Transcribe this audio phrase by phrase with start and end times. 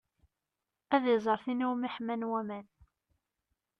[0.95, 2.65] Ad iẓer tin iwumi ḥman waman.